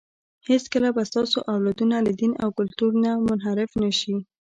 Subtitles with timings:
[0.49, 4.15] هېڅکله به ستاسو اولادونه له دین او کلتور نه منحرف نه شي.